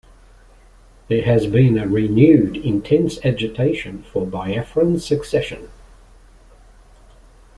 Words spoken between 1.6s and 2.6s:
a renewed,